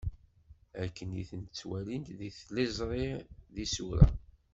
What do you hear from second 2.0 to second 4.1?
deg tiliẓri d yisura.